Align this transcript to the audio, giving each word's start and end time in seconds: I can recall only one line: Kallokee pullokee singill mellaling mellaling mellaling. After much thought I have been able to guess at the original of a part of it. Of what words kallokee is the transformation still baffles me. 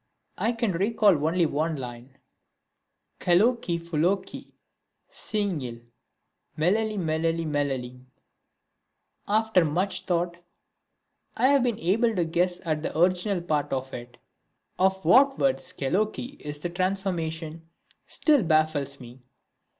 I 0.39 0.51
can 0.53 0.71
recall 0.71 1.27
only 1.27 1.45
one 1.45 1.75
line: 1.75 2.17
Kallokee 3.19 3.87
pullokee 3.87 4.51
singill 5.07 5.79
mellaling 6.57 7.01
mellaling 7.01 7.51
mellaling. 7.51 8.05
After 9.27 9.63
much 9.63 10.01
thought 10.05 10.37
I 11.37 11.49
have 11.49 11.61
been 11.61 11.77
able 11.77 12.15
to 12.15 12.25
guess 12.25 12.59
at 12.65 12.81
the 12.81 12.97
original 12.99 13.37
of 13.37 13.43
a 13.43 13.45
part 13.45 13.71
of 13.73 13.93
it. 13.93 14.17
Of 14.79 15.05
what 15.05 15.37
words 15.37 15.71
kallokee 15.71 16.37
is 16.39 16.57
the 16.57 16.69
transformation 16.71 17.69
still 18.07 18.41
baffles 18.41 18.99
me. 18.99 19.19